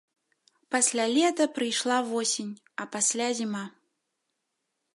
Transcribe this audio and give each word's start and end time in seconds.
Пасля 0.73 1.05
лета 1.15 1.45
прыйшла 1.57 1.97
восень, 2.09 2.55
а 2.75 2.83
пасля 2.95 3.27
зіма. 3.41 3.65